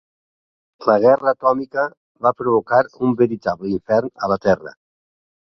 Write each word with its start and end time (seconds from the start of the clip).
La 0.89 0.95
guerra 1.03 1.33
atòmica 1.35 1.83
va 2.27 2.31
a 2.31 2.37
provocar 2.39 2.81
un 3.09 3.15
veritable 3.23 3.73
infern 3.77 4.13
a 4.27 4.31
la 4.35 4.43
terra. 4.49 4.79